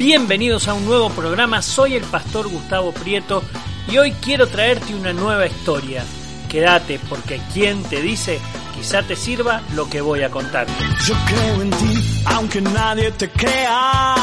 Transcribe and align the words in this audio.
Bienvenidos 0.00 0.66
a 0.66 0.72
un 0.72 0.86
nuevo 0.86 1.10
programa, 1.10 1.60
soy 1.60 1.94
el 1.94 2.04
pastor 2.04 2.48
Gustavo 2.48 2.90
Prieto 2.90 3.42
y 3.86 3.98
hoy 3.98 4.12
quiero 4.12 4.46
traerte 4.46 4.94
una 4.94 5.12
nueva 5.12 5.46
historia. 5.46 6.02
Quédate 6.48 6.98
porque 7.06 7.38
quien 7.52 7.82
te 7.82 8.00
dice 8.00 8.40
quizá 8.74 9.02
te 9.02 9.14
sirva 9.14 9.60
lo 9.74 9.90
que 9.90 10.00
voy 10.00 10.22
a 10.22 10.30
contarte. 10.30 10.72
Yo 11.06 11.14
creo 11.26 11.60
en 11.60 11.68
ti, 11.68 12.22
aunque 12.24 12.62
nadie 12.62 13.10
te 13.10 13.28
crea. 13.28 14.14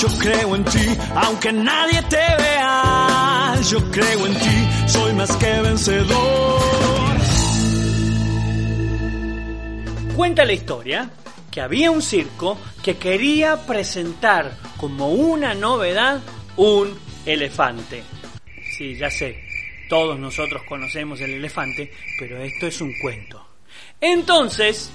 Yo 0.00 0.08
creo 0.18 0.56
en 0.56 0.64
ti, 0.64 0.86
aunque 1.14 1.52
nadie 1.52 2.00
te 2.04 2.16
vea. 2.16 3.60
Yo 3.68 3.90
creo 3.90 4.26
en 4.26 4.34
ti, 4.38 4.68
soy 4.86 5.12
más 5.12 5.36
que 5.36 5.60
vencedor. 5.60 7.20
Cuenta 10.16 10.46
la 10.46 10.52
historia 10.54 11.10
que 11.50 11.60
había 11.60 11.90
un 11.90 12.00
circo 12.00 12.56
que 12.82 12.96
quería 12.96 13.58
presentar 13.66 14.69
como 14.80 15.10
una 15.10 15.52
novedad 15.52 16.22
un 16.56 16.98
elefante. 17.26 18.02
Sí, 18.76 18.96
ya 18.96 19.10
sé, 19.10 19.38
todos 19.90 20.18
nosotros 20.18 20.62
conocemos 20.66 21.20
el 21.20 21.34
elefante, 21.34 21.92
pero 22.18 22.38
esto 22.38 22.66
es 22.66 22.80
un 22.80 22.94
cuento. 22.98 23.46
Entonces, 24.00 24.90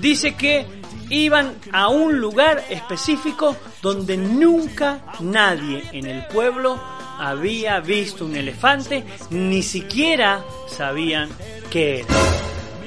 dice 0.00 0.34
que 0.34 0.66
iban 1.10 1.54
a 1.70 1.88
un 1.88 2.18
lugar 2.18 2.64
específico 2.68 3.56
donde 3.80 4.16
nunca 4.16 5.04
nadie 5.20 5.84
en 5.92 6.06
el 6.06 6.26
pueblo 6.26 6.82
había 7.16 7.78
visto 7.78 8.24
un 8.24 8.34
elefante, 8.34 9.04
ni 9.30 9.62
siquiera 9.62 10.44
sabían 10.66 11.30
qué 11.70 12.00
era. 12.00 12.14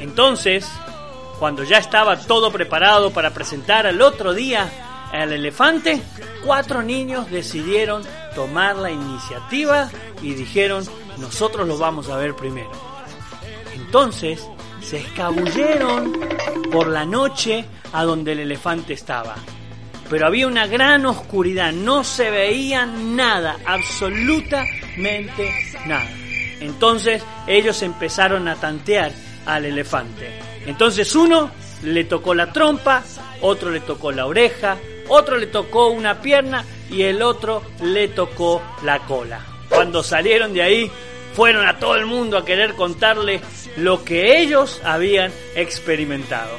Entonces, 0.01 0.69
cuando 1.39 1.63
ya 1.63 1.77
estaba 1.77 2.19
todo 2.19 2.51
preparado 2.51 3.11
para 3.11 3.33
presentar 3.33 3.87
al 3.87 4.01
otro 4.01 4.33
día 4.33 4.86
al 5.11 5.31
elefante, 5.31 6.01
cuatro 6.45 6.81
niños 6.81 7.29
decidieron 7.29 8.03
tomar 8.35 8.75
la 8.75 8.91
iniciativa 8.91 9.89
y 10.21 10.33
dijeron, 10.33 10.85
nosotros 11.17 11.67
lo 11.67 11.77
vamos 11.77 12.09
a 12.09 12.17
ver 12.17 12.35
primero. 12.35 12.71
Entonces, 13.75 14.47
se 14.81 14.97
escabulleron 14.97 16.13
por 16.71 16.87
la 16.87 17.05
noche 17.05 17.65
a 17.93 18.03
donde 18.03 18.33
el 18.33 18.39
elefante 18.39 18.93
estaba. 18.93 19.35
Pero 20.09 20.27
había 20.27 20.47
una 20.47 20.67
gran 20.67 21.05
oscuridad, 21.05 21.73
no 21.73 22.03
se 22.03 22.29
veía 22.31 22.85
nada, 22.85 23.57
absolutamente 23.65 25.53
nada. 25.85 26.09
Entonces 26.59 27.21
ellos 27.45 27.81
empezaron 27.81 28.47
a 28.47 28.55
tantear 28.55 29.11
al 29.45 29.65
elefante. 29.65 30.39
Entonces 30.65 31.13
uno 31.15 31.51
le 31.83 32.03
tocó 32.03 32.33
la 32.33 32.51
trompa, 32.51 33.03
otro 33.41 33.71
le 33.71 33.79
tocó 33.79 34.11
la 34.11 34.25
oreja, 34.25 34.77
otro 35.09 35.37
le 35.37 35.47
tocó 35.47 35.87
una 35.87 36.21
pierna 36.21 36.65
y 36.89 37.03
el 37.03 37.21
otro 37.21 37.63
le 37.81 38.07
tocó 38.09 38.61
la 38.83 38.99
cola. 38.99 39.41
Cuando 39.69 40.03
salieron 40.03 40.53
de 40.53 40.61
ahí, 40.61 40.91
fueron 41.33 41.67
a 41.67 41.77
todo 41.77 41.95
el 41.95 42.05
mundo 42.05 42.37
a 42.37 42.45
querer 42.45 42.73
contarle 42.73 43.41
lo 43.77 44.03
que 44.03 44.41
ellos 44.41 44.81
habían 44.83 45.31
experimentado. 45.55 46.57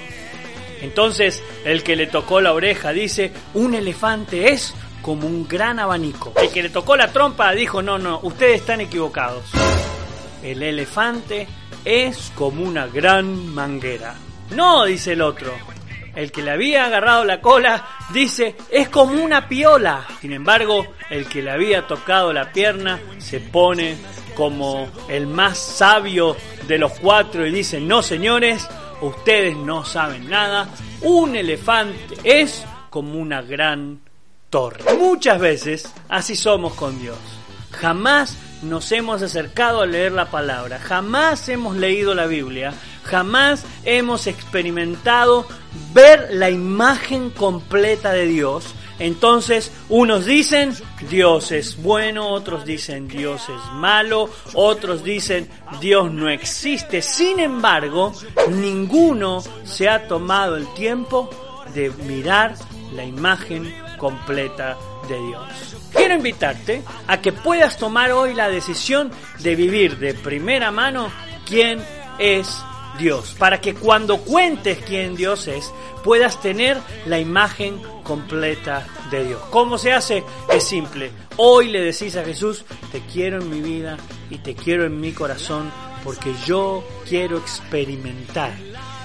Entonces 0.80 1.42
el 1.64 1.82
que 1.82 1.96
le 1.96 2.06
tocó 2.06 2.40
la 2.40 2.52
oreja 2.52 2.92
dice, 2.92 3.32
un 3.54 3.74
elefante 3.74 4.52
es 4.52 4.74
como 5.02 5.26
un 5.26 5.48
gran 5.48 5.78
abanico. 5.80 6.32
El 6.40 6.50
que 6.50 6.62
le 6.62 6.70
tocó 6.70 6.96
la 6.96 7.12
trompa 7.12 7.52
dijo, 7.52 7.82
no, 7.82 7.98
no, 7.98 8.20
ustedes 8.22 8.60
están 8.60 8.80
equivocados. 8.80 9.44
El 10.42 10.62
elefante 10.62 11.48
es 11.84 12.30
como 12.36 12.62
una 12.62 12.86
gran 12.86 13.52
manguera. 13.52 14.14
No, 14.50 14.84
dice 14.84 15.12
el 15.12 15.22
otro. 15.22 15.52
El 16.14 16.32
que 16.32 16.42
le 16.42 16.50
había 16.50 16.86
agarrado 16.86 17.24
la 17.24 17.40
cola 17.40 17.86
dice, 18.12 18.56
es 18.70 18.88
como 18.88 19.22
una 19.22 19.46
piola. 19.48 20.04
Sin 20.20 20.32
embargo, 20.32 20.86
el 21.10 21.28
que 21.28 21.42
le 21.42 21.50
había 21.50 21.86
tocado 21.86 22.32
la 22.32 22.52
pierna 22.52 22.98
se 23.18 23.40
pone 23.40 23.96
como 24.34 24.88
el 25.08 25.26
más 25.26 25.58
sabio 25.58 26.36
de 26.66 26.78
los 26.78 26.92
cuatro 27.00 27.46
y 27.46 27.50
dice, 27.50 27.80
no 27.80 28.02
señores, 28.02 28.68
ustedes 29.00 29.56
no 29.56 29.84
saben 29.84 30.28
nada, 30.28 30.68
un 31.02 31.36
elefante 31.36 32.16
es 32.24 32.64
como 32.90 33.14
una 33.14 33.42
gran 33.42 34.00
torre. 34.50 34.84
Muchas 34.96 35.38
veces 35.40 35.92
así 36.08 36.36
somos 36.36 36.74
con 36.74 37.00
Dios. 37.00 37.18
Jamás 37.72 38.36
nos 38.62 38.90
hemos 38.92 39.22
acercado 39.22 39.82
a 39.82 39.86
leer 39.86 40.12
la 40.12 40.26
palabra, 40.26 40.78
jamás 40.78 41.48
hemos 41.48 41.76
leído 41.76 42.14
la 42.14 42.26
Biblia, 42.26 42.72
jamás 43.08 43.64
hemos 43.84 44.26
experimentado 44.26 45.46
ver 45.94 46.28
la 46.32 46.50
imagen 46.50 47.30
completa 47.30 48.12
de 48.12 48.26
Dios. 48.26 48.74
Entonces, 48.98 49.72
unos 49.88 50.26
dicen 50.26 50.74
Dios 51.08 51.52
es 51.52 51.80
bueno, 51.80 52.28
otros 52.28 52.64
dicen 52.64 53.08
Dios 53.08 53.48
es 53.48 53.72
malo, 53.74 54.28
otros 54.54 55.04
dicen 55.04 55.48
Dios 55.80 56.12
no 56.12 56.28
existe. 56.28 57.00
Sin 57.00 57.38
embargo, 57.38 58.12
ninguno 58.50 59.42
se 59.64 59.88
ha 59.88 60.06
tomado 60.08 60.56
el 60.56 60.66
tiempo 60.74 61.30
de 61.74 61.90
mirar 62.06 62.56
la 62.94 63.04
imagen 63.04 63.72
completa 63.98 64.76
de 65.08 65.18
Dios. 65.18 65.76
Quiero 65.92 66.14
invitarte 66.14 66.82
a 67.06 67.20
que 67.20 67.32
puedas 67.32 67.78
tomar 67.78 68.12
hoy 68.12 68.34
la 68.34 68.48
decisión 68.48 69.10
de 69.38 69.54
vivir 69.54 69.98
de 69.98 70.14
primera 70.14 70.70
mano 70.70 71.08
quién 71.46 71.80
es 72.18 72.62
Dios, 72.98 73.34
para 73.38 73.60
que 73.60 73.74
cuando 73.74 74.18
cuentes 74.18 74.78
quién 74.78 75.16
Dios 75.16 75.46
es, 75.46 75.72
puedas 76.04 76.40
tener 76.42 76.76
la 77.06 77.18
imagen 77.18 77.80
completa 78.02 78.86
de 79.10 79.24
Dios. 79.24 79.40
¿Cómo 79.50 79.78
se 79.78 79.92
hace? 79.92 80.24
Es 80.52 80.64
simple. 80.64 81.10
Hoy 81.36 81.68
le 81.68 81.80
decís 81.80 82.16
a 82.16 82.24
Jesús, 82.24 82.64
te 82.92 83.00
quiero 83.00 83.40
en 83.40 83.48
mi 83.48 83.60
vida 83.60 83.96
y 84.28 84.38
te 84.38 84.54
quiero 84.54 84.84
en 84.84 85.00
mi 85.00 85.12
corazón, 85.12 85.70
porque 86.04 86.34
yo 86.44 86.84
quiero 87.08 87.38
experimentar 87.38 88.52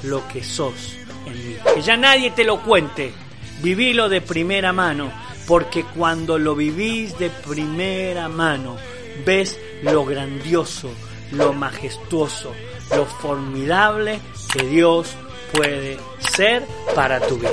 lo 0.03 0.27
que 0.27 0.43
sos 0.43 0.95
en 1.25 1.49
mí. 1.49 1.55
Que 1.75 1.81
ya 1.81 1.95
nadie 1.95 2.31
te 2.31 2.43
lo 2.43 2.61
cuente, 2.61 3.13
vivilo 3.61 4.09
de 4.09 4.21
primera 4.21 4.73
mano, 4.73 5.11
porque 5.47 5.83
cuando 5.83 6.37
lo 6.37 6.55
vivís 6.55 7.17
de 7.19 7.29
primera 7.29 8.29
mano, 8.29 8.77
ves 9.25 9.59
lo 9.83 10.05
grandioso, 10.05 10.89
lo 11.31 11.53
majestuoso, 11.53 12.53
lo 12.95 13.05
formidable 13.05 14.19
que 14.51 14.65
Dios 14.65 15.15
puede 15.51 15.97
ser 16.35 16.65
para 16.95 17.19
tu 17.19 17.37
vida. 17.37 17.51